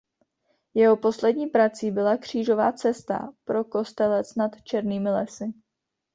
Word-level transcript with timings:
Jeho 0.73 0.97
poslední 0.97 1.47
prací 1.47 1.91
byla 1.91 2.17
křížová 2.17 2.71
cesta 2.71 3.33
pro 3.45 3.63
Kostelec 3.63 4.35
nad 4.35 4.61
Černými 4.63 5.09
lesy. 5.09 5.53